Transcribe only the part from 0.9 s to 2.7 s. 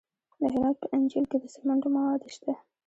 انجیل کې د سمنټو مواد شته.